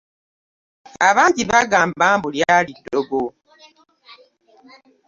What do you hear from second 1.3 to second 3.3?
bagamba mbu lyali ddogo.